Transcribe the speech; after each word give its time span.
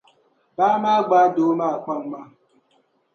Baa 0.57 0.75
maa 0.83 1.05
gbaai 1.05 1.29
doo 1.35 1.51
maa 1.59 1.75
kpaŋ 1.83 2.01
maa. 2.11 2.27